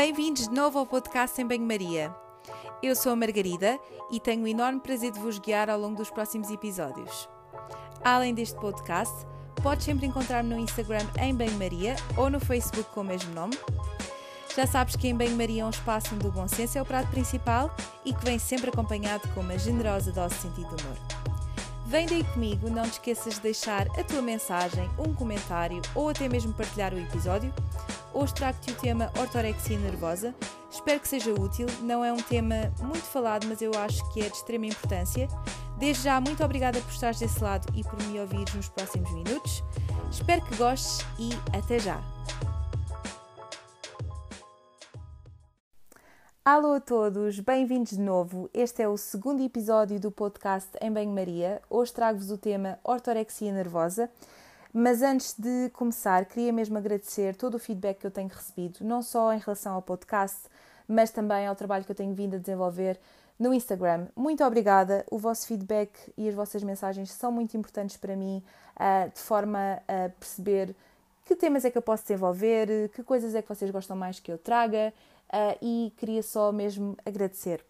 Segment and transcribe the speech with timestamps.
[0.00, 2.14] Bem-vindos de novo ao podcast em Banho-Maria.
[2.80, 3.80] Eu sou a Margarida
[4.12, 7.28] e tenho o enorme prazer de vos guiar ao longo dos próximos episódios.
[8.04, 9.12] Além deste podcast,
[9.60, 13.58] podes sempre encontrar-me no Instagram em Banho-Maria ou no Facebook com o mesmo nome.
[14.54, 17.10] Já sabes que em Banho-Maria é um espaço onde o bom senso é o prato
[17.10, 17.68] principal
[18.04, 20.96] e que vem sempre acompanhado com uma generosa dose de sentido de humor.
[21.88, 26.28] Vem daí comigo, não te esqueças de deixar a tua mensagem, um comentário ou até
[26.28, 27.52] mesmo partilhar o episódio.
[28.18, 30.34] Hoje trago-te o tema ortorexia nervosa.
[30.68, 31.68] Espero que seja útil.
[31.82, 35.28] Não é um tema muito falado, mas eu acho que é de extrema importância.
[35.78, 39.62] Desde já, muito obrigada por estares desse lado e por me ouvires nos próximos minutos.
[40.10, 42.02] Espero que gostes e até já!
[46.44, 48.50] Alô a todos, bem-vindos de novo.
[48.52, 51.62] Este é o segundo episódio do podcast Em Banho-Maria.
[51.70, 54.10] Hoje trago-vos o tema ortorexia nervosa.
[54.72, 59.02] Mas antes de começar, queria mesmo agradecer todo o feedback que eu tenho recebido, não
[59.02, 60.42] só em relação ao podcast,
[60.86, 62.98] mas também ao trabalho que eu tenho vindo a desenvolver
[63.38, 64.08] no Instagram.
[64.16, 68.42] Muito obrigada, o vosso feedback e as vossas mensagens são muito importantes para mim,
[68.76, 70.74] uh, de forma a perceber
[71.24, 74.32] que temas é que eu posso desenvolver, que coisas é que vocês gostam mais que
[74.32, 74.92] eu traga,
[75.28, 77.64] uh, e queria só mesmo agradecer.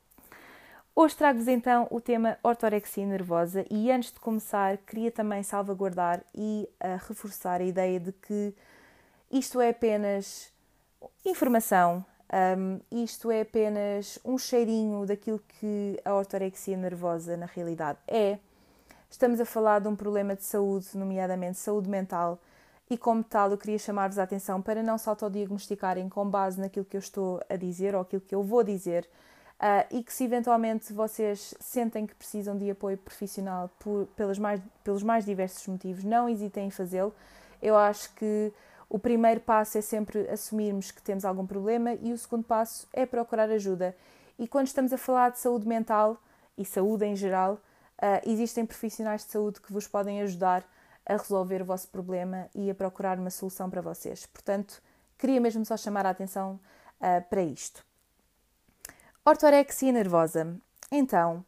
[1.00, 6.68] Hoje trago-vos então o tema ortorexia nervosa e antes de começar queria também salvaguardar e
[6.82, 8.52] uh, reforçar a ideia de que
[9.30, 10.52] isto é apenas
[11.24, 12.04] informação,
[12.58, 18.40] um, isto é apenas um cheirinho daquilo que a ortorexia nervosa na realidade é.
[19.08, 22.40] Estamos a falar de um problema de saúde, nomeadamente saúde mental,
[22.90, 26.84] e como tal eu queria chamar-vos a atenção para não se autodiagnosticarem com base naquilo
[26.84, 29.08] que eu estou a dizer ou aquilo que eu vou dizer,
[29.58, 34.60] Uh, e que se eventualmente vocês sentem que precisam de apoio profissional por, pelos, mais,
[34.84, 37.12] pelos mais diversos motivos, não hesitem em fazê-lo.
[37.60, 38.52] Eu acho que
[38.88, 43.04] o primeiro passo é sempre assumirmos que temos algum problema e o segundo passo é
[43.04, 43.96] procurar ajuda.
[44.38, 46.16] E quando estamos a falar de saúde mental
[46.56, 50.64] e saúde em geral, uh, existem profissionais de saúde que vos podem ajudar
[51.04, 54.24] a resolver o vosso problema e a procurar uma solução para vocês.
[54.24, 54.80] Portanto,
[55.18, 56.60] queria mesmo só chamar a atenção
[57.00, 57.87] uh, para isto.
[59.28, 60.56] Ortorexia nervosa.
[60.90, 61.44] Então,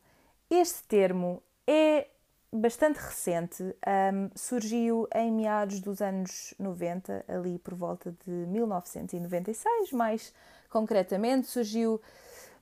[0.50, 2.08] este termo é
[2.52, 10.30] bastante recente, um, surgiu em meados dos anos 90, ali por volta de 1996, mais
[10.68, 11.98] concretamente, surgiu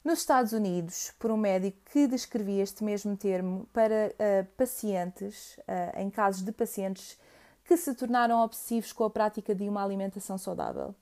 [0.05, 5.99] nos Estados Unidos por um médico que descrevia este mesmo termo para uh, pacientes, uh,
[5.99, 7.19] em casos de pacientes
[7.65, 10.95] que se tornaram obsessivos com a prática de uma alimentação saudável.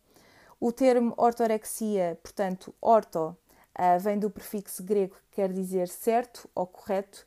[0.58, 3.36] O termo ortorexia, portanto, orto,
[3.78, 7.26] Uh, vem do prefixo grego que quer dizer certo ou correto,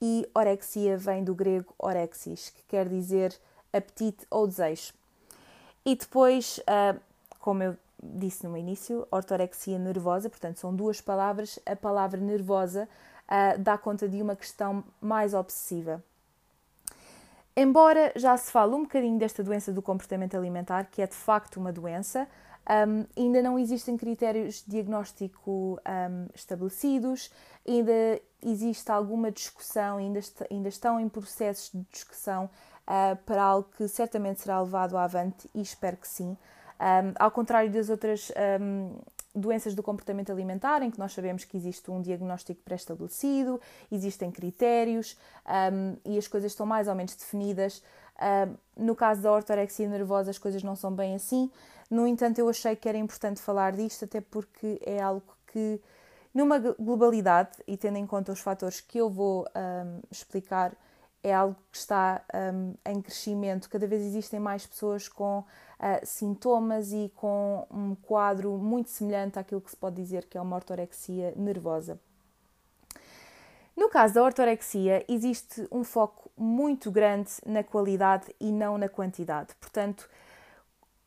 [0.00, 3.36] e orexia vem do grego orexis, que quer dizer
[3.72, 4.92] apetite ou desejo.
[5.84, 7.00] E depois, uh,
[7.40, 11.58] como eu disse no início, ortorexia nervosa, portanto, são duas palavras.
[11.66, 12.88] A palavra nervosa
[13.24, 16.02] uh, dá conta de uma questão mais obsessiva.
[17.56, 21.56] Embora já se fale um bocadinho desta doença do comportamento alimentar, que é de facto
[21.56, 22.28] uma doença,
[22.68, 27.30] um, ainda não existem critérios de diagnóstico um, estabelecidos,
[27.66, 32.50] ainda existe alguma discussão, ainda, est ainda estão em processos de discussão
[32.86, 36.36] uh, para algo que certamente será levado avante e espero que sim.
[36.80, 38.30] Um, ao contrário das outras
[39.34, 45.16] doenças do comportamento alimentar, em que nós sabemos que existe um diagnóstico pré-estabelecido, existem critérios
[46.04, 47.82] e as coisas estão mais ou menos definidas.
[48.76, 51.50] no caso da ortorexia nervosa, as coisas não são bem assim.
[51.90, 55.80] No entanto, eu achei que era importante falar disto, até porque é algo que,
[56.34, 60.74] numa globalidade, e tendo em conta os fatores que eu vou um, explicar,
[61.22, 62.22] é algo que está
[62.54, 63.68] um, em crescimento.
[63.68, 65.44] Cada vez existem mais pessoas com uh,
[66.04, 70.56] sintomas e com um quadro muito semelhante àquilo que se pode dizer que é uma
[70.56, 71.98] ortorexia nervosa.
[73.76, 79.54] No caso da ortorexia, existe um foco muito grande na qualidade e não na quantidade.
[79.60, 80.08] Portanto,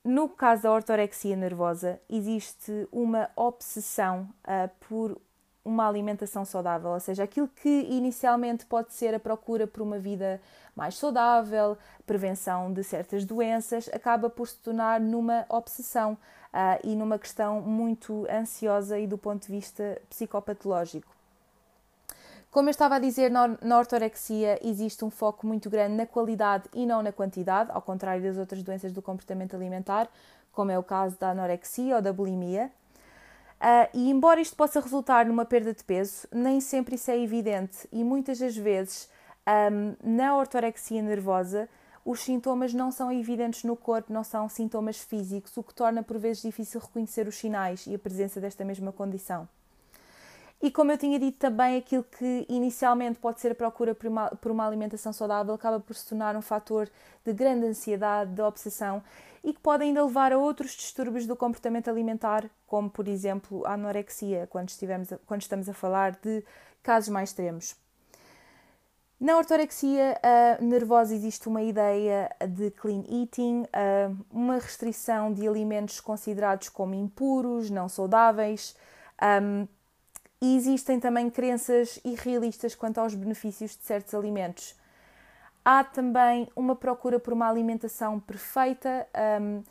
[0.04, 5.20] no caso da ortorexia nervosa, existe uma obsessão uh, por
[5.64, 10.42] uma alimentação saudável, ou seja, aquilo que inicialmente pode ser a procura por uma vida
[10.76, 17.20] mais saudável, prevenção de certas doenças, acaba por se tornar numa obsessão uh, e numa
[17.20, 21.21] questão muito ansiosa e do ponto de vista psicopatológico.
[22.52, 26.86] Como eu estava a dizer, na ortorexia existe um foco muito grande na qualidade e
[26.86, 30.10] não na quantidade, ao contrário das outras doenças do comportamento alimentar,
[30.52, 32.70] como é o caso da anorexia ou da bulimia.
[33.62, 37.88] Uh, e embora isto possa resultar numa perda de peso, nem sempre isso é evidente
[37.90, 39.08] e muitas das vezes
[39.72, 41.70] um, na ortorexia nervosa
[42.04, 46.18] os sintomas não são evidentes no corpo, não são sintomas físicos, o que torna por
[46.18, 49.48] vezes difícil reconhecer os sinais e a presença desta mesma condição.
[50.62, 54.30] E como eu tinha dito também, aquilo que inicialmente pode ser a procura por uma,
[54.30, 56.88] por uma alimentação saudável acaba por se tornar um fator
[57.26, 59.02] de grande ansiedade, de obsessão
[59.44, 63.74] e que pode ainda levar a outros distúrbios do comportamento alimentar, como por exemplo a
[63.74, 66.44] anorexia, quando, estivermos a, quando estamos a falar de
[66.84, 67.76] casos mais extremos.
[69.20, 70.20] Na ortorexia
[70.60, 73.66] nervosa existe uma ideia de clean eating,
[74.32, 78.76] uma restrição de alimentos considerados como impuros, não saudáveis.
[80.42, 84.76] E existem também crenças irrealistas quanto aos benefícios de certos alimentos.
[85.64, 89.08] Há também uma procura por uma alimentação perfeita
[89.40, 89.64] um,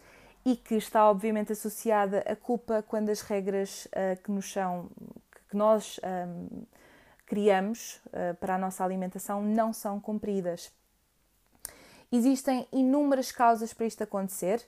[0.45, 4.89] e que está obviamente associada à culpa quando as regras uh, que nos são
[5.49, 6.63] que nós um,
[7.27, 10.73] criamos uh, para a nossa alimentação não são cumpridas.
[12.13, 14.65] Existem inúmeras causas para isto acontecer.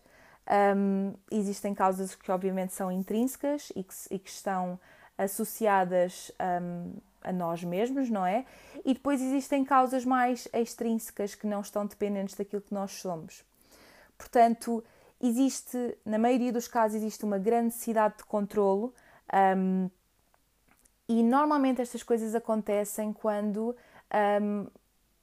[0.76, 4.78] Um, existem causas que obviamente são intrínsecas e que, e que estão
[5.17, 6.31] associadas
[6.62, 8.44] um, a nós mesmos, não é?
[8.85, 13.44] E depois existem causas mais extrínsecas que não estão dependentes daquilo que nós somos.
[14.19, 14.82] Portanto,
[15.20, 18.93] existe, na maioria dos casos, existe uma grande necessidade de controlo
[19.56, 19.88] um,
[21.09, 23.76] e normalmente estas coisas acontecem quando
[24.43, 24.67] um,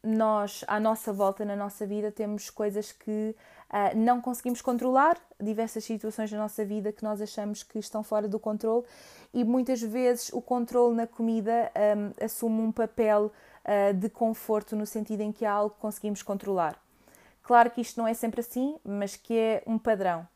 [0.03, 3.36] nós, à nossa volta, na nossa vida, temos coisas que
[3.69, 8.27] uh, não conseguimos controlar, diversas situações da nossa vida que nós achamos que estão fora
[8.27, 8.86] do controle
[9.33, 13.31] e muitas vezes o controle na comida um, assume um papel
[13.66, 16.80] uh, de conforto no sentido em que há algo que conseguimos controlar.
[17.44, 20.27] Claro que isto não é sempre assim, mas que é um padrão.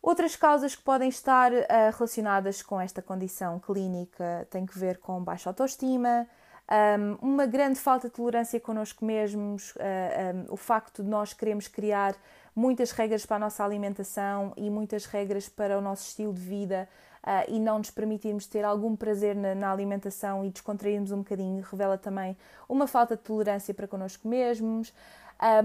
[0.00, 1.64] Outras causas que podem estar uh,
[1.96, 6.26] relacionadas com esta condição clínica têm que ver com baixa autoestima,
[7.20, 12.14] uma grande falta de tolerância connosco mesmos, um, o facto de nós queremos criar
[12.54, 16.88] muitas regras para a nossa alimentação e muitas regras para o nosso estilo de vida
[17.22, 21.96] uh, e não nos permitirmos ter algum prazer na, alimentação e descontrairmos um bocadinho, revela
[21.96, 22.36] também
[22.68, 24.92] uma falta de tolerância para connosco mesmos.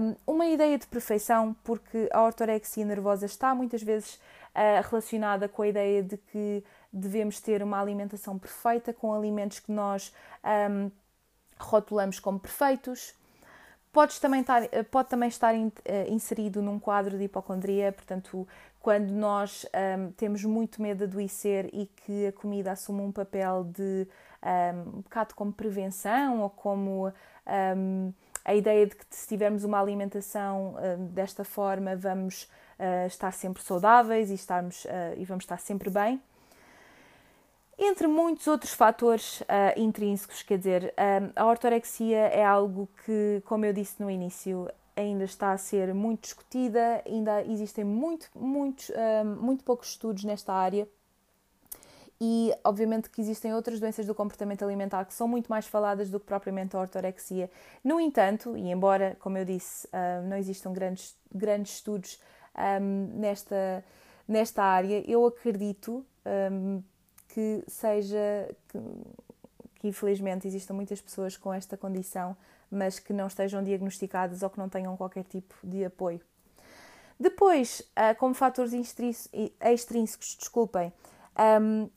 [0.00, 5.62] Um, uma ideia de perfeição, porque a ortorexia nervosa está muitas vezes uh, relacionada com
[5.62, 10.12] a ideia de que devemos ter uma alimentação perfeita, com alimentos que nós
[10.70, 10.90] um,
[11.58, 13.14] rotulamos como perfeitos.
[13.92, 18.46] Pode também estar, pode também estar eh, inserido num quadro de hipocondria, portanto,
[18.80, 19.66] quando nós
[19.98, 24.06] um, temos muito medo de adoecer e que a comida assume um papel de
[24.42, 27.12] um, um bocado como prevenção ou como
[27.76, 28.12] um,
[28.44, 32.44] a ideia de que se tivermos uma alimentação uh, desta forma vamos
[32.78, 36.20] uh, estar sempre saudáveis e, estarmos, uh, e vamos estar sempre bem
[37.78, 39.44] entre muitos outros fatores uh,
[39.76, 45.22] intrínsecos, quer dizer, um, a ortorexia é algo que, como eu disse no início, ainda
[45.22, 50.88] está a ser muito discutida, ainda existem muito, muito, um, muito poucos estudos nesta área
[52.20, 56.18] e, obviamente, que existem outras doenças do comportamento alimentar que são muito mais faladas do
[56.18, 57.48] que propriamente a ortorexia.
[57.84, 62.20] No entanto, e embora, como eu disse, uh, não existam grandes, grandes estudos
[62.80, 63.84] um, nesta,
[64.26, 66.04] nesta área, eu acredito
[67.38, 68.78] que seja que,
[69.76, 72.36] que infelizmente existam muitas pessoas com esta condição,
[72.68, 76.20] mas que não estejam diagnosticadas ou que não tenham qualquer tipo de apoio.
[77.18, 80.92] Depois, ah, como fatores extrínsecos, desculpem,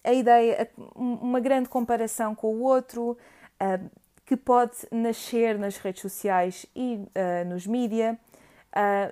[0.03, 3.17] a ideia, uma grande comparação com o outro,
[3.59, 3.79] ah,
[4.23, 8.15] que pode nascer nas redes sociais e ah, nos mídia.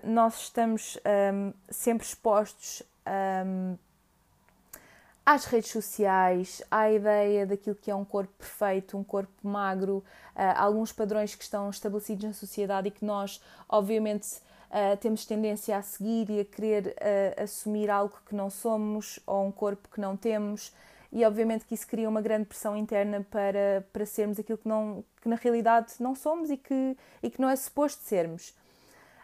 [0.04, 0.98] Nós estamos
[1.70, 2.84] sempre expostos
[5.30, 9.98] às redes sociais, à ideia daquilo que é um corpo perfeito, um corpo magro,
[10.36, 14.26] uh, alguns padrões que estão estabelecidos na sociedade e que nós, obviamente,
[14.72, 19.46] uh, temos tendência a seguir e a querer uh, assumir algo que não somos ou
[19.46, 20.74] um corpo que não temos.
[21.12, 25.04] E obviamente que isso cria uma grande pressão interna para, para sermos aquilo que, não,
[25.22, 28.56] que na realidade não somos e que, e que não é suposto sermos.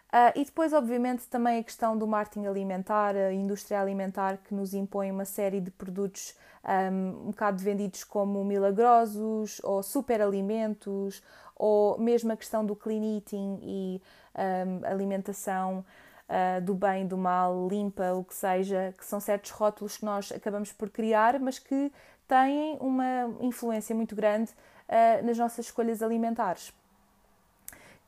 [0.08, 4.72] Uh, e depois, obviamente, também a questão do marketing alimentar, a indústria alimentar que nos
[4.72, 6.34] impõe uma série de produtos
[6.66, 11.22] um, um bocado vendidos como milagrosos ou superalimentos,
[11.54, 14.02] ou mesmo a questão do clean eating e
[14.36, 15.84] um, alimentação
[16.28, 20.32] uh, do bem, do mal, limpa, o que seja, que são certos rótulos que nós
[20.32, 21.92] acabamos por criar, mas que
[22.26, 24.50] têm uma influência muito grande
[24.88, 26.72] uh, nas nossas escolhas alimentares.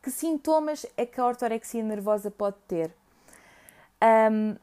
[0.02, 2.94] Que sintomas é que a ortorexia nervosa pode ter?
[4.02, 4.56] Um,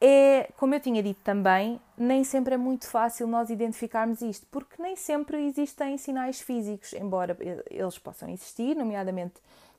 [0.00, 4.82] é, como eu tinha dito também, nem sempre é muito fácil nós identificarmos isto, porque
[4.82, 7.36] nem sempre existem sinais físicos, embora
[7.68, 9.34] eles possam existir, nomeadamente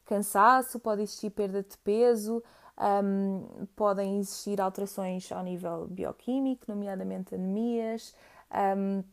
[0.06, 2.44] cansaço, pode existir perda de peso,
[3.04, 8.14] um, podem existir alterações ao nível bioquímico, nomeadamente anemias,
[8.78, 9.04] um,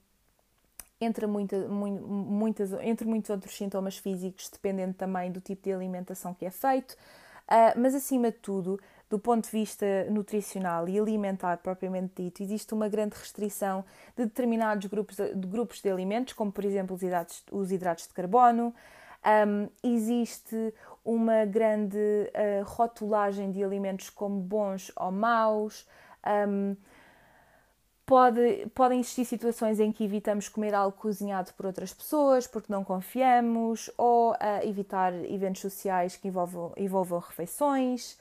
[1.00, 6.44] entre, muita, muitas, entre muitos outros sintomas físicos, dependendo também do tipo de alimentação que
[6.44, 6.92] é feito.
[6.92, 8.78] Uh, mas, acima de tudo,
[9.08, 13.84] do ponto de vista nutricional e alimentar propriamente dito, existe uma grande restrição
[14.16, 18.06] de determinados grupos de, de grupos de alimentos, como por exemplo os hidratos, os hidratos
[18.06, 18.74] de carbono.
[19.24, 20.74] Um, existe
[21.04, 25.86] uma grande uh, rotulagem de alimentos como bons ou maus.
[26.26, 26.76] Um,
[28.08, 32.82] Pode, podem existir situações em que evitamos comer algo cozinhado por outras pessoas porque não
[32.82, 34.36] confiamos, ou uh,
[34.66, 38.18] evitar eventos sociais que envolvam, envolvam refeições.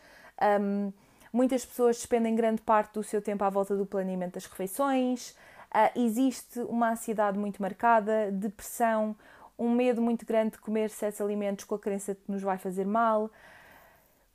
[0.59, 0.91] Um,
[1.31, 5.29] muitas pessoas despendem grande parte do seu tempo à volta do planeamento das refeições.
[5.73, 9.15] Uh, existe uma ansiedade muito marcada, depressão,
[9.57, 12.57] um medo muito grande de comer certos alimentos com a crença de que nos vai
[12.57, 13.31] fazer mal.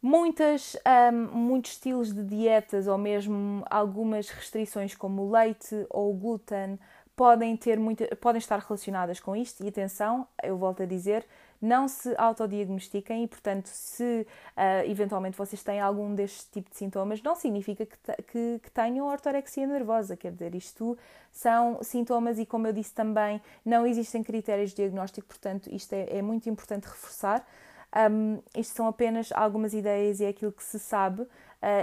[0.04, 0.76] Muitas,
[1.12, 6.76] um, muitos estilos de dietas ou mesmo algumas restrições como o leite ou o glúten
[7.14, 11.24] podem, ter muita, podem estar relacionadas com isto e atenção, eu volto a dizer,
[11.60, 17.22] não se autodiagnostiquem e, portanto, se uh, eventualmente vocês têm algum deste tipo de sintomas,
[17.22, 20.98] não significa que, que, que, tenham ortorexia nervosa, quer dizer, isto
[21.30, 26.18] são sintomas e, como eu disse também, não existem critérios de diagnóstico, portanto, isto é,
[26.18, 27.46] é muito importante reforçar.
[27.94, 31.28] Um, isto são apenas algumas ideias e é aquilo que se sabe, uh,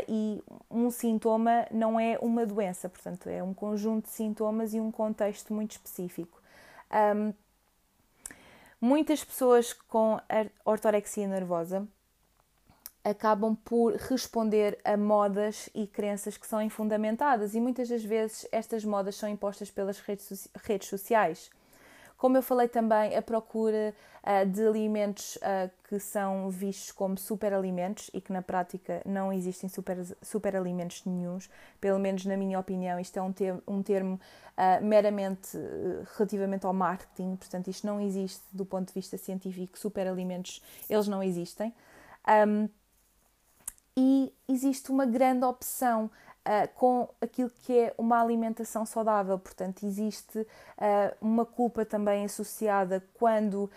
[0.08, 4.92] e um sintoma não é uma doença, portanto, é um conjunto de sintomas e um
[4.92, 6.42] contexto muito específico.
[6.92, 7.32] Um,
[8.82, 10.20] muitas pessoas com
[10.66, 11.88] ortorexia nervosa
[13.04, 18.84] acabam por responder a modas e crenças que são infundamentadas, e muitas das vezes estas
[18.84, 21.52] modas são impostas pelas redes, redes sociais.
[22.20, 28.12] Como eu falei também, a procura uh, de alimentos uh, que são vistos como superalimentos
[28.14, 31.50] e que na prática não existem super, superalimentos nenhums,
[31.80, 33.34] pelo menos na minha opinião, isto é um,
[33.66, 34.20] um termo
[34.58, 35.58] uh, meramente
[36.18, 41.24] relativamente ao marketing, portanto, isto não existe do ponto de vista científico, superalimentos, eles não
[41.24, 41.74] existem.
[42.28, 42.68] Um,
[43.96, 46.12] e existe uma grande opção
[46.46, 49.38] uh, com aquilo que é uma alimentação saudável.
[49.38, 50.46] Portanto, existe uh,
[51.22, 53.70] uma culpa também associada quando uh,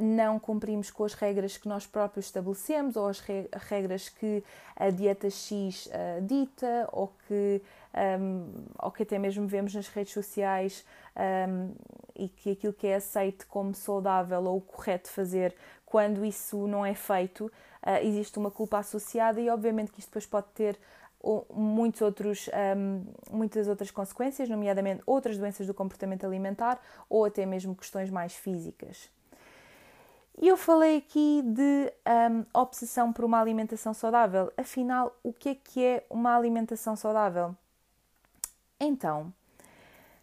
[0.00, 4.44] não cumprimos com as regras que nós próprios estabelecemos ou as re regras que
[4.76, 5.88] a dieta X
[6.22, 7.62] dita ou que,
[8.18, 10.84] um, ou que até mesmo vemos nas redes sociais
[11.48, 11.72] um,
[12.16, 15.54] e que aquilo que é aceito como saudável ou correto fazer
[15.84, 17.52] quando isso não é feito,
[18.02, 20.78] existe uma culpa associada e obviamente que isto depois pode ter
[21.54, 27.76] muitos outros, um, muitas outras consequências, nomeadamente outras doenças do comportamento alimentar ou até mesmo
[27.76, 29.08] questões mais físicas.
[30.40, 31.92] E eu falei aqui de
[32.30, 34.52] um, obsessão por uma alimentação saudável.
[34.56, 37.54] Afinal, o que é que é uma alimentação saudável?
[38.80, 39.32] Então,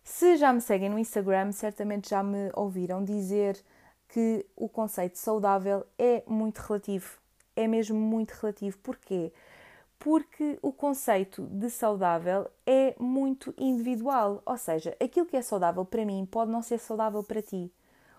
[0.03, 3.63] se já me seguem no Instagram, certamente já me ouviram dizer
[4.09, 7.19] que o conceito saudável é muito relativo.
[7.55, 8.77] É mesmo muito relativo.
[8.79, 9.31] Porquê?
[9.31, 9.48] porque
[10.61, 16.25] o conceito de saudável é muito individual, ou seja, aquilo que é saudável para mim
[16.25, 17.71] pode não ser saudável para ti.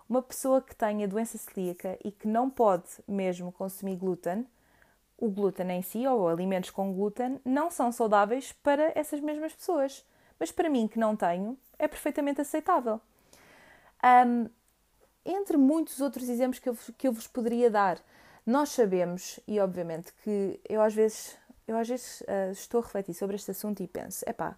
[0.08, 4.46] Uma pessoa que tenha doença celíaca e que não pode mesmo consumir glúten,
[5.16, 10.04] o glúten em si ou alimentos com glúten não são saudáveis para essas mesmas pessoas,
[10.38, 13.00] mas para mim que não tenho é perfeitamente aceitável.
[14.02, 14.49] Um,
[15.25, 17.99] entre muitos outros exemplos que eu, que eu vos poderia dar,
[18.44, 21.37] nós sabemos, e obviamente que eu às vezes
[21.70, 24.56] eu às vezes uh, estou a refletir sobre este assunto e penso, epá,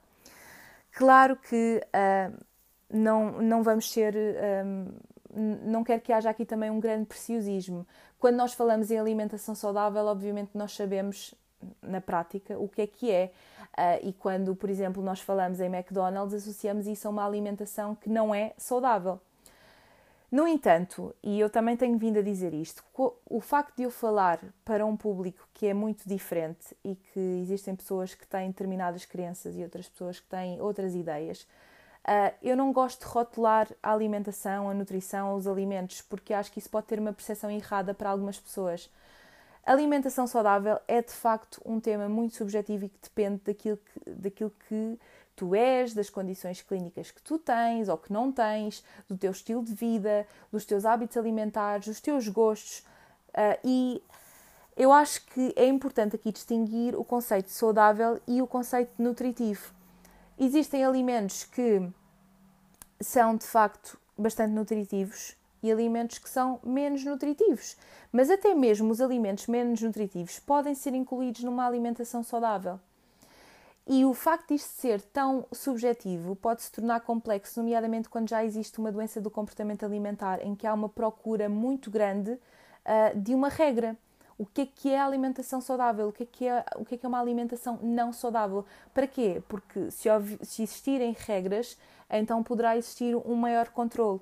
[0.92, 2.44] claro que uh,
[2.90, 7.86] não, não vamos ser, um, ah, não quero que haja aqui também um grande preciosismo.
[8.18, 11.34] Quando nós falamos em alimentação saudável, obviamente nós sabemos
[11.82, 13.30] na prática o que é que é.
[13.72, 18.08] Uh, e quando, por exemplo, nós falamos em McDonald's, associamos isso a uma alimentação que
[18.08, 19.20] não é saudável.
[20.32, 22.82] No entanto, e eu também tenho vindo a dizer isto,
[23.28, 27.76] o facto de eu falar para um público que é muito diferente e que existem
[27.76, 32.72] pessoas que têm determinadas crenças e outras pessoas que têm outras ideias, uh, eu não
[32.72, 36.98] gosto de rotular a alimentação, a nutrição, os alimentos, porque acho que isso pode ter
[36.98, 38.88] uma percepção errada para algumas pessoas.
[39.66, 44.10] A alimentação saudável é de facto um tema muito subjetivo e que depende daquilo que,
[44.10, 44.98] daquilo que
[45.34, 49.64] tu és, das condições clínicas que tu tens ou que não tens, do teu estilo
[49.64, 52.80] de vida, dos teus hábitos alimentares, dos teus gostos.
[53.30, 54.02] Uh, e
[54.76, 59.72] eu acho que é importante aqui distinguir o conceito saudável e o conceito nutritivo.
[60.38, 61.88] Existem alimentos que
[63.00, 67.76] são de facto bastante nutritivos e alimentos que são menos nutritivos.
[68.10, 72.80] Mas até mesmo os alimentos menos nutritivos podem ser incluídos numa alimentação saudável.
[73.86, 78.78] E o facto disto ser tão subjetivo pode se tornar complexo, nomeadamente quando já existe
[78.78, 83.48] uma doença do comportamento alimentar em que há uma procura muito grande uh, de uma
[83.48, 83.96] regra.
[84.38, 86.08] O que é que é a alimentação saudável?
[86.08, 88.64] O que é que é, o que é, que é uma alimentação não saudável?
[88.94, 89.42] Para quê?
[89.48, 90.08] Porque se,
[90.42, 91.76] se existirem regras,
[92.08, 94.20] então poderá existir um maior controle.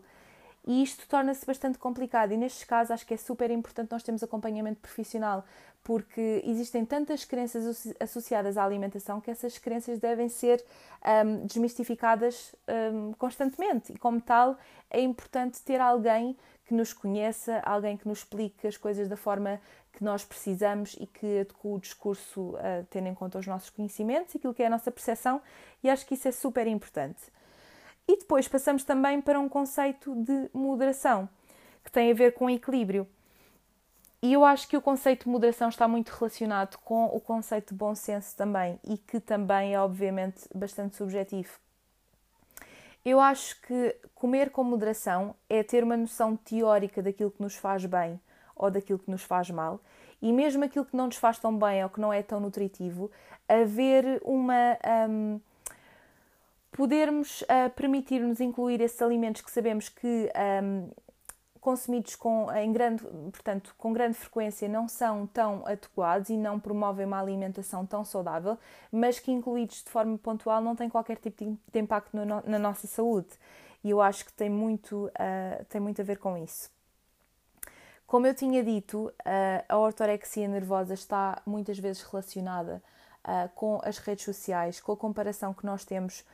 [0.67, 4.23] E isto torna-se bastante complicado, e nestes casos acho que é super importante nós termos
[4.23, 5.45] acompanhamento profissional,
[5.83, 10.63] porque existem tantas crenças associadas à alimentação que essas crenças devem ser
[11.25, 12.55] um, desmistificadas
[12.93, 14.59] um, constantemente, e como tal
[14.91, 16.37] é importante ter alguém
[16.67, 19.61] que nos conheça, alguém que nos explique as coisas da forma
[19.93, 24.35] que nós precisamos e que adeque o discurso uh, tendo em conta os nossos conhecimentos
[24.35, 25.41] e aquilo que é a nossa percepção,
[25.83, 27.21] e acho que isso é super importante.
[28.11, 31.29] E depois passamos também para um conceito de moderação,
[31.85, 33.07] que tem a ver com equilíbrio.
[34.21, 37.79] E eu acho que o conceito de moderação está muito relacionado com o conceito de
[37.79, 41.57] bom senso também, e que também é, obviamente, bastante subjetivo.
[43.05, 47.87] Eu acho que comer com moderação é ter uma noção teórica daquilo que nos faz
[47.87, 48.21] bem
[48.57, 49.81] ou daquilo que nos faz mal,
[50.21, 53.09] e mesmo aquilo que não nos faz tão bem ou que não é tão nutritivo,
[53.49, 54.77] haver uma.
[55.09, 55.41] Um,
[56.73, 60.31] podermos uh, permitir-nos incluir esses alimentos que sabemos que
[60.63, 60.91] um,
[61.61, 67.05] consumidos com, em grande, portanto, com grande frequência não são tão adequados e não promovem
[67.07, 68.59] uma alimentação tão saudável,
[68.91, 72.87] mas que incluídos de forma pontual não têm qualquer tipo de impacto no, na nossa
[72.87, 73.29] saúde.
[73.85, 76.71] E eu acho que tem muito, uh, tem muito a ver com isso.
[78.07, 82.83] Como eu tinha dito, uh, a ortorexia nervosa está muitas vezes relacionada
[83.25, 86.25] uh, com as redes sociais, com a comparação que nós temos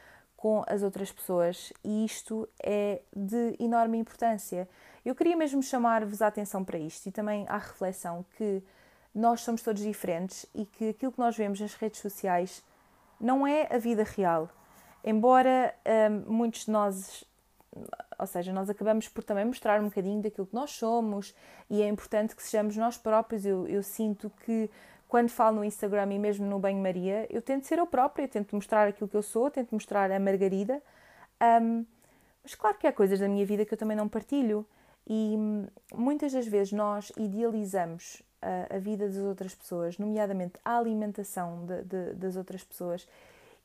[0.46, 4.68] com as outras pessoas e isto é de enorme importância.
[5.04, 8.62] Eu queria mesmo chamar-vos a atenção para isto e também à reflexão que
[9.12, 12.62] nós somos todos diferentes e que aquilo que nós vemos nas redes sociais
[13.20, 14.48] não é a vida real.
[15.02, 15.74] Embora
[16.28, 17.24] hum, muitos de nós,
[18.16, 21.34] ou seja, nós acabamos por também mostrar um bocadinho daquilo que nós somos
[21.68, 23.44] e é importante que sejamos nós próprios.
[23.44, 24.70] Eu, eu sinto que
[25.08, 28.88] quando falo no Instagram e mesmo no Banho-Maria, eu tento ser eu própria, tento mostrar
[28.88, 30.82] aquilo que eu sou, tento mostrar a Margarida.
[31.62, 31.84] Um,
[32.42, 34.66] mas claro que há coisas da minha vida que eu também não partilho.
[35.06, 40.76] E hum, muitas das vezes nós idealizamos a, a vida das outras pessoas, nomeadamente a
[40.76, 43.08] alimentação de, de, das outras pessoas,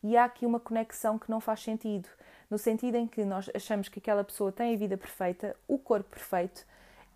[0.03, 2.07] e há aqui uma conexão que não faz sentido,
[2.49, 6.09] no sentido em que nós achamos que aquela pessoa tem a vida perfeita, o corpo
[6.09, 6.65] perfeito,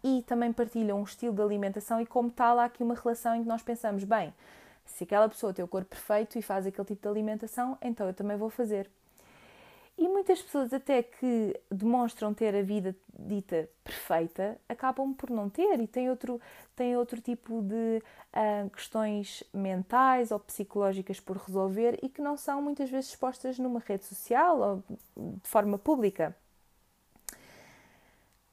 [0.06, 3.42] e também partilham um estilo de alimentação e como tal há aqui uma relação em
[3.42, 4.32] que nós pensamos, bem,
[4.86, 8.14] se aquela pessoa tem o corpo perfeito e faz aquele tipo de alimentação, então eu
[8.14, 8.88] também vou fazer.
[9.98, 15.80] E muitas pessoas até que demonstram ter a vida dita perfeita, acabam por não ter
[15.80, 16.40] e têm outro,
[16.76, 18.04] têm outro tipo de
[18.36, 23.80] uh, questões mentais ou psicológicas por resolver e que não são muitas vezes expostas numa
[23.80, 24.84] rede social ou
[25.18, 26.36] de forma pública.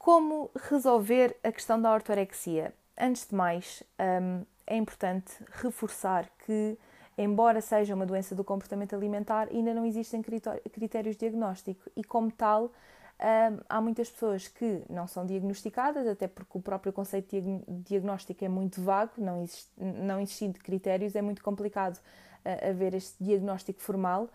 [0.03, 2.73] Como resolver a questão da ortorexia?
[2.99, 3.81] Antes de mais,
[4.21, 6.77] um, é importante reforçar que,
[7.17, 12.29] embora seja uma doença do comportamento alimentar, ainda não existem critérios de diagnóstico e, como
[12.29, 17.63] tal, um, há muitas pessoas que não são diagnosticadas, até porque o próprio conceito de
[17.69, 23.23] diagnóstico é muito vago, não, existe, não existindo critérios, é muito complicado uh, haver este
[23.23, 24.29] diagnóstico formal.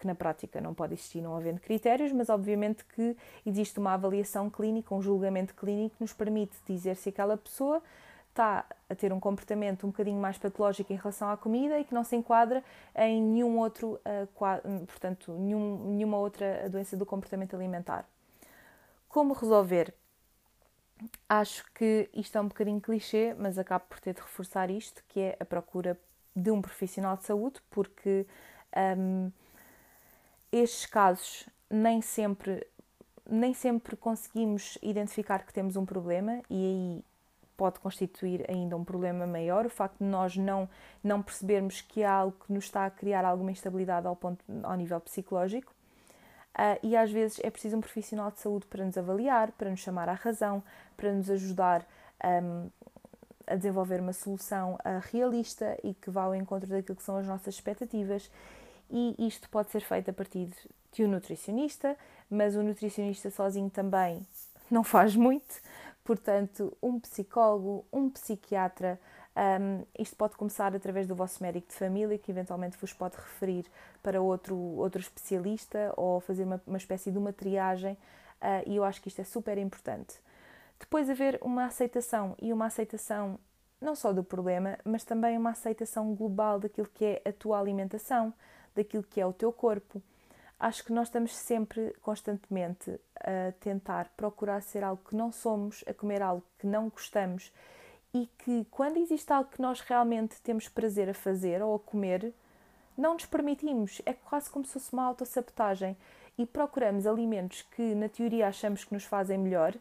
[0.00, 4.48] Que na prática não pode existir não havendo critérios, mas obviamente que existe uma avaliação
[4.48, 7.82] clínica, um julgamento clínico que nos permite dizer se aquela pessoa
[8.30, 11.92] está a ter um comportamento um bocadinho mais patológico em relação à comida e que
[11.92, 12.64] não se enquadra
[12.96, 18.08] em nenhum outro, uh, portanto, nenhum, nenhuma outra doença do comportamento alimentar.
[19.06, 19.92] Como resolver?
[21.28, 25.20] Acho que isto é um bocadinho clichê, mas acabo por ter de reforçar isto, que
[25.20, 25.98] é a procura
[26.34, 28.26] de um profissional de saúde, porque
[28.96, 29.30] um,
[30.52, 32.66] estes casos nem sempre,
[33.28, 37.04] nem sempre conseguimos identificar que temos um problema e aí
[37.56, 40.66] pode constituir ainda um problema maior, o facto de nós não,
[41.04, 44.74] não percebermos que há algo que nos está a criar alguma instabilidade ao, ponto, ao
[44.76, 45.70] nível psicológico.
[46.50, 49.80] Uh, e às vezes é preciso um profissional de saúde para nos avaliar, para nos
[49.80, 50.62] chamar à razão,
[50.96, 51.86] para nos ajudar
[52.24, 52.70] um,
[53.46, 57.26] a desenvolver uma solução uh, realista e que vá ao encontro daquilo que são as
[57.26, 58.30] nossas expectativas
[58.90, 60.48] e isto pode ser feito a partir
[60.92, 61.96] de um nutricionista,
[62.28, 64.26] mas o nutricionista sozinho também
[64.70, 65.60] não faz muito,
[66.04, 68.98] portanto, um psicólogo, um psiquiatra,
[69.36, 73.64] um, isto pode começar através do vosso médico de família, que eventualmente vos pode referir
[74.02, 78.84] para outro, outro especialista ou fazer uma, uma espécie de uma triagem uh, e eu
[78.84, 80.16] acho que isto é super importante.
[80.78, 83.38] Depois haver uma aceitação e uma aceitação
[83.80, 88.32] não só do problema, mas também uma aceitação global daquilo que é a tua alimentação,
[88.74, 90.02] daquilo que é o teu corpo.
[90.58, 95.94] Acho que nós estamos sempre, constantemente, a tentar procurar ser algo que não somos, a
[95.94, 97.50] comer algo que não gostamos
[98.12, 102.32] e que quando existe algo que nós realmente temos prazer a fazer ou a comer,
[102.96, 104.02] não nos permitimos.
[104.04, 105.96] É quase como se fosse uma autossabotagem
[106.36, 109.74] e procuramos alimentos que na teoria achamos que nos fazem melhor,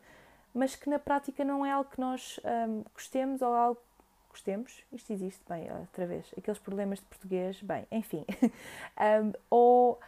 [0.54, 3.82] mas que na prática não é algo que nós hum, gostemos ou algo
[4.30, 4.84] gostemos.
[4.92, 8.26] Isto existe, bem, outra vez, aqueles problemas de português, bem, enfim.
[9.24, 10.00] um, ou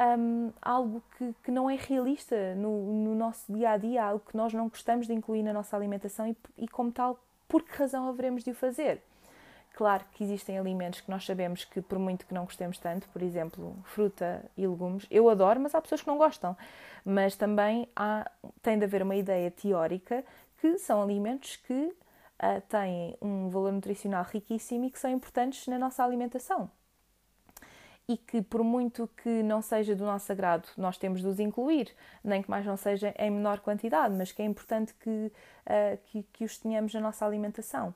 [0.00, 4.36] um, algo que, que não é realista no, no, nosso dia a dia, algo que
[4.36, 8.08] nós não gostamos de incluir na nossa alimentação e, e como tal, por que razão
[8.08, 9.02] haveremos de o fazer?
[9.74, 13.22] Claro que existem alimentos que nós sabemos que, por muito que não gostemos tanto, por
[13.22, 16.56] exemplo, fruta e legumes, eu adoro, mas há pessoas que não gostam.
[17.04, 18.28] Mas também há,
[18.60, 20.24] tem de haver uma ideia teórica
[20.60, 21.94] que são alimentos que
[22.42, 26.70] uh, têm um valor nutricional riquíssimo e que são importantes na nossa alimentação.
[28.08, 31.94] E que, por muito que não seja do nosso agrado, nós temos de os incluir,
[32.24, 36.22] nem que mais não seja em menor quantidade, mas que é importante que, uh, que,
[36.32, 37.94] que, os tenhamos na nossa alimentação.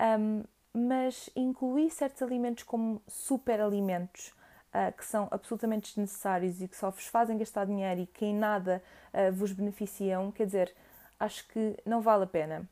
[0.00, 4.28] Um, mas incluir certos alimentos como superalimentos,
[4.68, 8.34] uh, que são absolutamente desnecessários e que só vos fazem gastar dinheiro e que em
[8.34, 8.82] nada
[9.12, 10.74] uh, vos beneficiam, quer dizer,
[11.18, 12.68] acho que não vale a pena.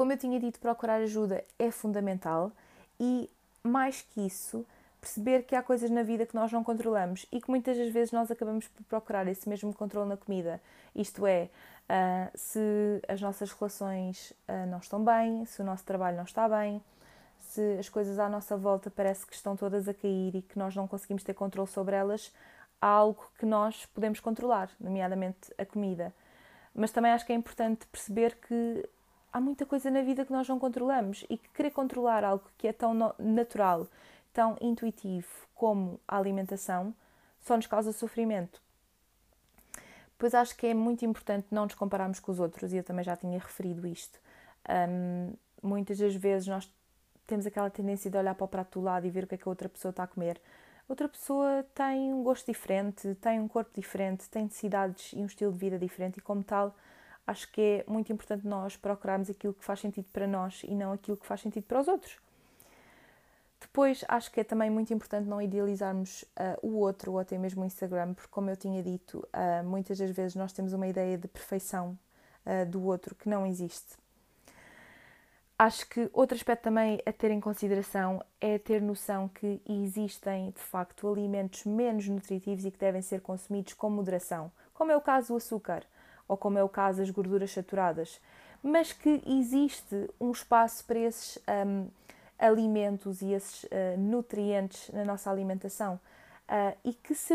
[0.00, 2.50] Como eu tinha dito, procurar ajuda é fundamental
[2.98, 3.28] e,
[3.62, 4.64] mais que isso,
[4.98, 8.10] perceber que há coisas na vida que nós não controlamos e que muitas das vezes
[8.10, 10.58] nós acabamos por procurar esse mesmo controle na comida.
[10.96, 11.50] Isto é,
[11.84, 12.58] uh, se
[13.08, 16.80] as nossas relações uh, não estão bem, se o nosso trabalho não está bem,
[17.38, 20.74] se as coisas à nossa volta parece que estão todas a cair e que nós
[20.74, 22.32] não conseguimos ter controle sobre elas,
[22.80, 26.10] há algo que nós podemos controlar, nomeadamente a comida.
[26.74, 28.88] Mas também acho que é importante perceber que
[29.32, 32.68] há muita coisa na vida que nós não controlamos e que querer controlar algo que
[32.68, 33.86] é tão natural,
[34.32, 36.94] tão intuitivo como a alimentação
[37.40, 38.60] só nos causa sofrimento.
[40.18, 43.04] Pois acho que é muito importante não nos compararmos com os outros, e eu também
[43.04, 44.18] já tinha referido isto.
[44.68, 46.70] Um, muitas das vezes nós
[47.26, 49.38] temos aquela tendência de olhar para o prato do lado e ver o que é
[49.38, 50.40] que a outra pessoa está a comer.
[50.88, 55.52] Outra pessoa tem um gosto diferente, tem um corpo diferente, tem necessidades e um estilo
[55.52, 56.74] de vida diferente, e como tal,
[57.26, 60.92] acho que é muito importante nós procurarmos aquilo que faz sentido para nós e não
[60.92, 62.18] aquilo que faz sentido para os outros.
[63.60, 67.62] Depois, acho que é também muito importante não idealizarmos uh, o outro ou até mesmo
[67.62, 71.18] o Instagram, porque, como eu tinha dito, uh, muitas das vezes nós temos uma ideia
[71.18, 71.96] de perfeição
[72.46, 74.00] uh, do outro que não existe.
[75.58, 80.62] Acho que outro aspecto também a ter em consideração é ter noção que existem, de
[80.62, 85.28] facto, alimentos menos nutritivos e que devem ser consumidos com moderação, como é o caso
[85.28, 85.84] do açúcar
[86.30, 88.20] ou como é o caso das gorduras saturadas,
[88.62, 91.38] mas que existe um espaço para esses.
[91.48, 91.88] Um,
[92.40, 96.00] alimentos e esses uh, nutrientes na nossa alimentação
[96.48, 97.34] uh, e que se,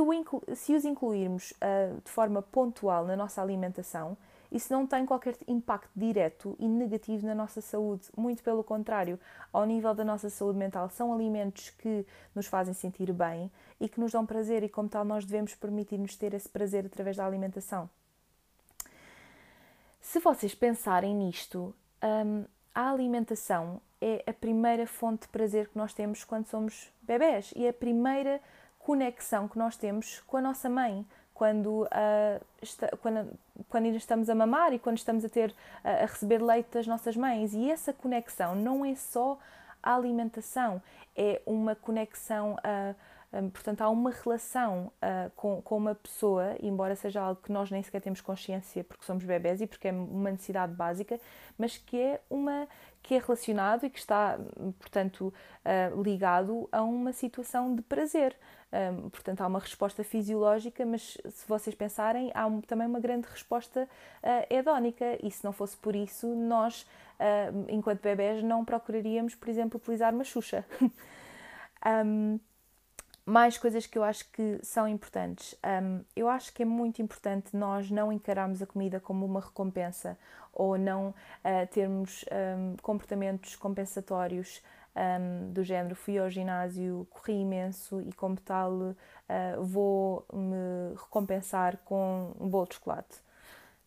[0.55, 4.17] se os incluirmos uh, de forma pontual na nossa alimentação,
[4.51, 9.19] isso não tem qualquer impacto direto e negativo na nossa saúde, muito pelo contrário,
[9.51, 13.99] ao nível da nossa saúde mental, são alimentos que nos fazem sentir bem e que
[13.99, 17.89] nos dão prazer, e como tal, nós devemos permitir-nos ter esse prazer através da alimentação.
[20.05, 25.95] Se vocês pensarem nisto, um, a alimentação é a primeira fonte de prazer que nós
[25.95, 28.39] temos quando somos bebés e é a primeira
[28.77, 33.33] conexão que nós temos com a nossa mãe quando, uh, quando,
[33.67, 36.85] quando ainda estamos a mamar e quando estamos a ter uh, a receber leite das
[36.85, 37.55] nossas mães.
[37.55, 39.39] E essa conexão não é só
[39.81, 40.81] a alimentação
[41.15, 42.95] é uma conexão uh,
[43.53, 47.81] portanto, há uma relação uh, com, com uma pessoa, embora seja algo que nós nem
[47.83, 51.19] sequer temos consciência porque somos bebés e porque é uma necessidade básica,
[51.57, 52.67] mas que é uma
[53.01, 54.35] que é relacionado e que está,
[54.79, 55.31] portanto,
[55.63, 58.35] uh, ligado a uma situação de prazer.
[58.73, 63.27] Um, portanto, há uma resposta fisiológica, mas se vocês pensarem, há um, também uma grande
[63.27, 63.87] resposta
[64.23, 66.81] uh, hedónica, e se não fosse por isso, nós,
[67.19, 70.65] uh, enquanto bebés, não procuraríamos, por exemplo, utilizar uma xuxa.
[71.85, 72.39] um,
[73.25, 75.55] mais coisas que eu acho que são importantes.
[75.63, 80.17] Um, eu acho que é muito importante nós não encararmos a comida como uma recompensa
[80.53, 84.61] ou não uh, termos um, comportamentos compensatórios
[84.95, 88.95] um, do género fui ao ginásio, corri imenso e como tal uh,
[89.63, 93.17] vou me recompensar com um bolo de chocolate.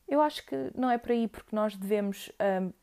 [0.08, 2.32] Eu acho que não é por aí porque nós devemos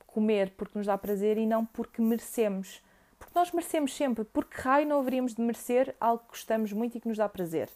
[0.05, 2.83] comer porque nos dá prazer e não porque merecemos
[3.17, 4.23] porque nós merecemos sempre.
[4.23, 7.69] Porque raio não haveríamos de merecer algo que gostamos muito e que nos dá prazer?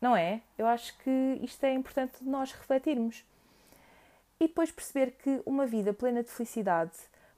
[0.00, 0.40] não é?
[0.56, 3.24] Eu acho que isto é importante nós refletirmos.
[4.40, 6.92] E depois perceber que uma vida plena de felicidade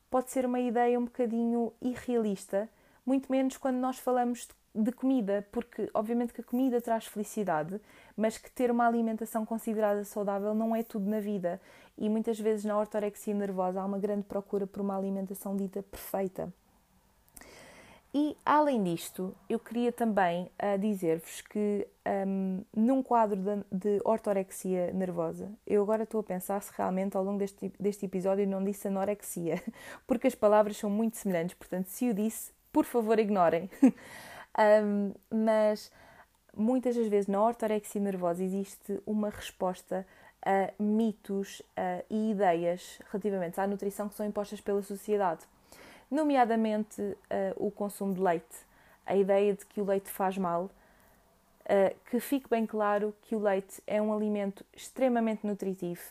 [0.08, 2.68] pode ser uma ideia um bocadinho irrealista,
[3.04, 7.80] muito menos quando nós falamos de comida, porque obviamente que a comida traz felicidade,
[8.16, 11.60] mas que ter uma alimentação considerada saudável não é tudo na vida.
[11.98, 16.52] E muitas vezes na ortorexia nervosa há uma grande procura por uma alimentação dita perfeita.
[18.14, 21.88] E além disto, eu queria também uh, dizer-vos que
[22.26, 27.24] um, num quadro de, de, ortorexia nervosa, eu agora estou a pensar se realmente ao
[27.24, 29.62] longo deste, deste episódio não disse anorexia,
[30.06, 33.70] porque as palavras são muito semelhantes, portanto, se o disse, por favor, ignorem.
[34.84, 35.90] um, mas
[36.54, 40.06] muitas das vezes na ortorexia nervosa existe uma resposta
[40.44, 41.62] a mitos
[42.10, 45.46] e ideias relativamente à nutrição que são impostas pela sociedade
[46.12, 47.16] nomeadamente uh,
[47.56, 48.66] o consumo de leite,
[49.06, 53.38] a ideia de que o leite faz mal, uh, que fique bem claro que o
[53.38, 56.02] leite é um alimento extremamente nutritivo,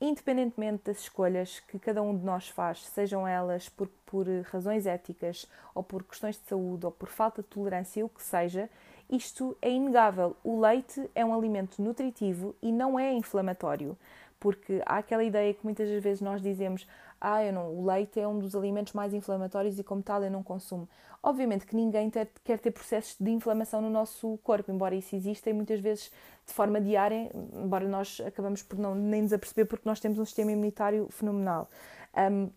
[0.00, 5.48] independentemente das escolhas que cada um de nós faz, sejam elas por, por razões éticas
[5.72, 8.68] ou por questões de saúde ou por falta de tolerância, o que seja,
[9.08, 10.36] isto é inegável.
[10.42, 13.96] O leite é um alimento nutritivo e não é inflamatório,
[14.40, 16.86] porque há aquela ideia que muitas vezes nós dizemos:
[17.26, 20.30] ah, eu não, o leite é um dos alimentos mais inflamatórios e como tal eu
[20.30, 20.86] não consumo.
[21.22, 25.48] Obviamente que ninguém ter, quer ter processos de inflamação no nosso corpo, embora isso exista
[25.48, 26.12] e muitas vezes
[26.46, 30.24] de forma diária, embora nós acabamos por não nem nos aperceber porque nós temos um
[30.26, 31.70] sistema imunitário fenomenal.
[32.14, 32.50] Um,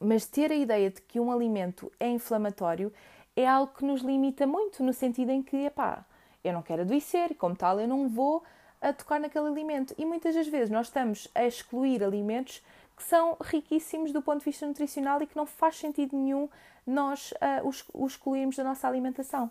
[0.00, 2.90] mas ter a ideia de que um alimento é inflamatório
[3.36, 6.04] é algo que nos limita muito, no sentido em que, epá,
[6.42, 8.42] eu não quero adoecer, como tal eu não vou
[8.80, 9.94] a tocar naquele alimento.
[9.98, 12.62] E muitas das vezes nós estamos a excluir alimentos
[13.02, 16.48] que são riquíssimos do ponto de vista nutricional e que não faz sentido nenhum
[16.86, 19.50] nós uh, os, os excluirmos da nossa alimentação.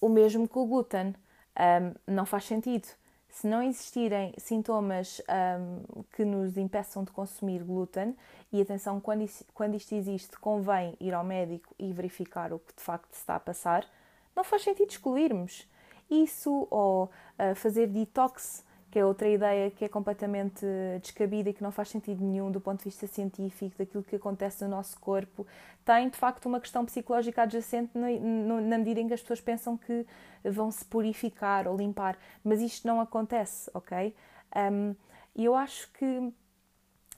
[0.00, 1.14] O mesmo com o glúten,
[1.56, 2.88] um, não faz sentido.
[3.28, 8.16] Se não existirem sintomas um, que nos impeçam de consumir glúten,
[8.52, 12.82] e atenção, quando, quando isto existe, convém ir ao médico e verificar o que de
[12.82, 13.88] facto se está a passar,
[14.34, 15.68] não faz sentido excluirmos
[16.10, 20.66] isso ou uh, fazer detox que é outra ideia que é completamente
[21.00, 24.62] descabida e que não faz sentido nenhum do ponto de vista científico, daquilo que acontece
[24.64, 25.46] no nosso corpo,
[25.82, 30.06] tem de facto uma questão psicológica adjacente na medida em que as pessoas pensam que
[30.44, 34.14] vão se purificar ou limpar, mas isto não acontece, ok?
[34.54, 34.94] Um,
[35.34, 36.30] e eu acho que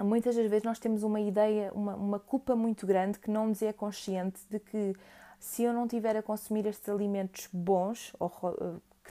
[0.01, 3.61] muitas das vezes nós temos uma ideia, uma, uma culpa muito grande que não nos
[3.63, 4.95] é consciente de que
[5.41, 8.31] se eu não tiver a consumir estes alimentos bons ou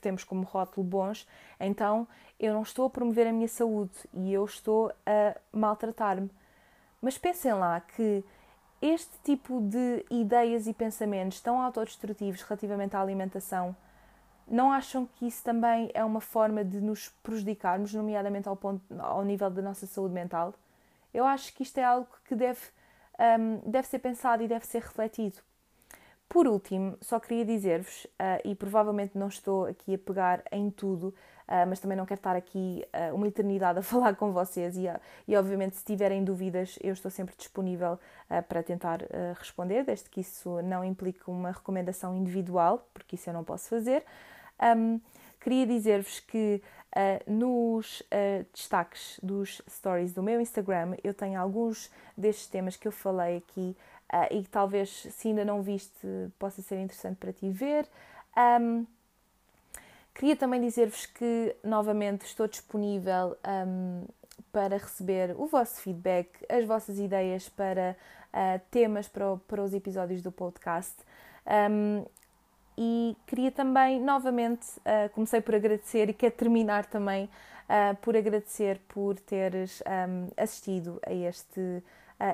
[0.03, 1.27] temos como rótulo bons,
[1.59, 2.07] então
[2.39, 6.29] eu não estou a promover a minha saúde e eu estou a maltratar-me.
[7.01, 8.23] Mas pensem lá que
[8.81, 13.75] este tipo de ideias e pensamentos tão autodestrutivos relativamente à alimentação,
[14.45, 19.23] não acham que isso também é uma forma de nos prejudicarmos, nomeadamente ao, ponto, ao
[19.23, 20.53] nível da nossa saúde mental?
[21.13, 22.59] Eu acho que isto é algo que deve,
[23.39, 25.37] um, deve ser pensado e deve ser refletido.
[26.33, 31.09] Por último, só queria dizer-vos, uh, e provavelmente não estou aqui a pegar em tudo,
[31.09, 34.85] uh, mas também não quero estar aqui uh, uma eternidade a falar com vocês e,
[35.27, 37.99] e, obviamente se tiverem dúvidas eu estou sempre disponível
[38.49, 39.01] para tentar
[39.37, 44.03] responder, desde que isso não implique uma recomendação individual, porque isso eu não posso fazer.
[44.75, 44.99] Um,
[45.39, 46.63] queria dizer-vos que
[47.27, 48.01] nos
[48.51, 53.75] destaques dos stories do meu Instagram eu tenho alguns destes temas que eu falei aqui
[54.13, 57.87] uh, e que talvez, se ainda não viste, possa ser interessante para ti ver.
[58.37, 58.85] Um,
[60.13, 63.35] queria também dizer-vos que, novamente, estou disponível
[63.67, 64.05] um,
[64.51, 67.97] para receber o vosso feedback, as vossas ideias para
[68.33, 70.95] uh, temas para, para, os episódios do podcast.
[71.71, 72.05] Um,
[72.77, 78.79] e queria também, novamente, uh, comecei por agradecer e quero terminar também uh, por agradecer
[78.87, 81.83] por teres um, assistido a este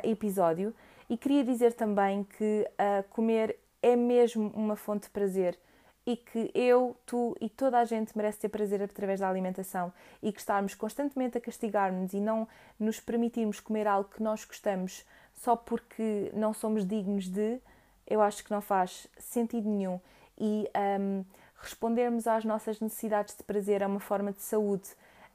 [0.04, 0.74] episódio.
[1.10, 5.58] E queria dizer também que uh, comer é mesmo uma fonte de prazer
[6.06, 9.92] e que eu, tu e toda a gente merece ter prazer através da alimentação
[10.22, 12.48] e que estarmos constantemente a castigar-nos e não
[12.80, 17.60] nos permitirmos comer algo que nós gostamos só porque não somos dignos de,
[18.08, 20.00] eu acho que não faz sentido nenhum.
[20.38, 20.70] E
[21.00, 21.24] um,
[21.62, 24.90] respondermos às nossas necessidades de prazer é uma forma de saúde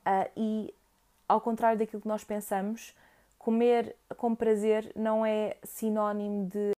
[0.07, 0.75] uh, e,
[1.29, 2.95] ao contrário daquilo que nós pensamos,
[3.45, 6.73] comer com prazer não é sinónimo de.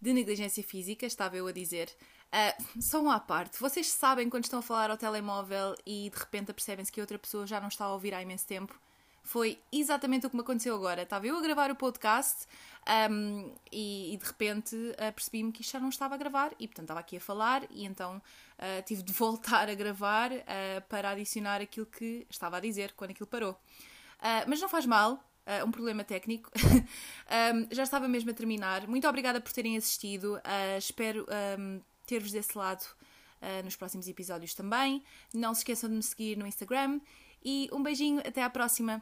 [0.00, 1.88] De negligência física, estava eu a dizer.
[2.26, 3.58] Uh, só uma à parte.
[3.58, 7.44] Vocês sabem quando estão a falar ao telemóvel e de repente apercebem-se que outra pessoa
[7.44, 8.78] já não está a ouvir há imenso tempo?
[9.24, 11.02] Foi exatamente o que me aconteceu agora.
[11.02, 12.46] Estava eu a gravar o podcast
[13.10, 16.68] um, e, e, de repente uh, percebi-me que isto já não estava a gravar e,
[16.68, 20.30] portanto, estava aqui a falar e então uh, tive de voltar a gravar
[20.88, 23.58] para adicionar aquilo que estava a dizer quando aquilo parou.
[24.46, 26.50] mas não faz mal, Uh, um problema técnico.
[26.58, 28.88] um, já estava mesmo a terminar.
[28.88, 30.34] Muito obrigada por terem assistido.
[30.38, 31.24] Uh, espero
[31.58, 32.82] um, ter-vos desse lado
[33.40, 35.04] uh, nos próximos episódios também.
[35.32, 37.00] Não se esqueçam de me seguir no Instagram.
[37.44, 39.00] E um beijinho, até à próxima.